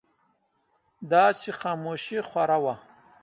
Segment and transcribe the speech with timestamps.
[1.11, 2.75] داسې خاموشي خوره وه.